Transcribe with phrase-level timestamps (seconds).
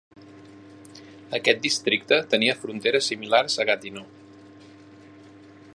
[1.39, 4.09] Aquest districte tenia fronteres similars a Gatineau.